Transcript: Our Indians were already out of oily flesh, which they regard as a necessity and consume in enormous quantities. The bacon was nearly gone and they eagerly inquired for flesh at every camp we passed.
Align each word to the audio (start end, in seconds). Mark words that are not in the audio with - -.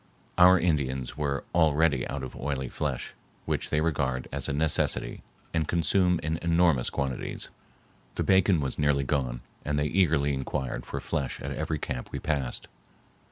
Our 0.39 0.59
Indians 0.59 1.15
were 1.15 1.43
already 1.53 2.07
out 2.07 2.23
of 2.23 2.35
oily 2.35 2.69
flesh, 2.69 3.13
which 3.45 3.69
they 3.69 3.81
regard 3.81 4.27
as 4.31 4.49
a 4.49 4.53
necessity 4.53 5.21
and 5.53 5.67
consume 5.67 6.19
in 6.23 6.37
enormous 6.41 6.89
quantities. 6.89 7.49
The 8.15 8.23
bacon 8.23 8.61
was 8.61 8.79
nearly 8.79 9.03
gone 9.03 9.41
and 9.63 9.77
they 9.77 9.85
eagerly 9.85 10.33
inquired 10.33 10.87
for 10.87 10.99
flesh 10.99 11.39
at 11.39 11.51
every 11.51 11.77
camp 11.77 12.09
we 12.11 12.17
passed. 12.17 12.67